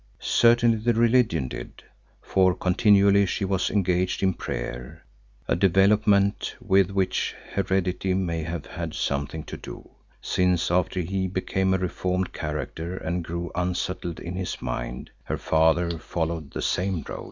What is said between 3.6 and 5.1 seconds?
engaged in prayer,